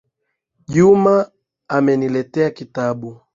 Juma 0.67 1.31
ameniletea 1.67 2.49
kitabu. 2.51 3.17